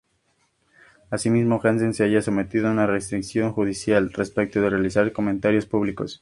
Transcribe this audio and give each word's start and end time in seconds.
Asimismo 1.11 1.61
Hanssen 1.63 1.93
se 1.93 2.03
halla 2.05 2.23
sometido 2.23 2.67
a 2.67 2.71
una 2.71 2.87
restricción 2.87 3.51
judicial 3.53 4.11
respecto 4.11 4.59
de 4.59 4.71
realizar 4.71 5.13
comentarios 5.13 5.67
públicos. 5.67 6.19